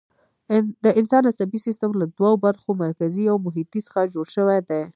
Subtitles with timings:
[0.83, 4.81] د انسان عصبي سیستم له دوو برخو، مرکزي او محیطي څخه جوړ شوی دی.